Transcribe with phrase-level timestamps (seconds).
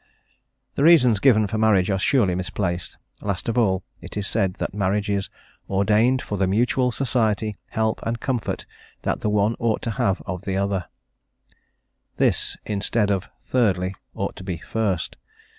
[0.73, 4.73] The reasons given for marriage are surely misplaced; last of all, it is said that
[4.73, 5.29] marriage is
[5.69, 8.65] "ordained for the mutual society, help, and comfort
[9.03, 10.85] that the one ought to have of the other;"
[12.17, 15.17] this, instead of "thirdly," ought to be "first."